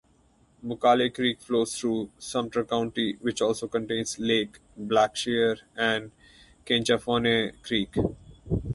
Muckalee 0.65 1.13
Creek 1.13 1.39
flows 1.41 1.77
through 1.77 2.09
Sumter 2.17 2.63
County, 2.63 3.19
which 3.21 3.39
also 3.39 3.67
contains 3.67 4.17
Lake 4.17 4.57
Blackshear 4.75 5.59
and 5.75 6.09
Kinchafoonee 6.65 7.51
Creek. 7.61 7.93